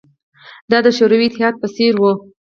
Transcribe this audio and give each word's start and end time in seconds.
دا 0.71 0.77
د 0.85 0.87
شوروي 0.97 1.25
اتحاد 1.29 1.53
په 1.61 1.67
څېر 1.75 1.93
وه 2.01 2.13